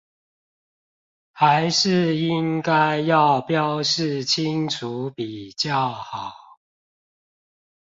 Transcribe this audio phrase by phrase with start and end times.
[1.31, 6.33] 還是應該要標示清楚比較好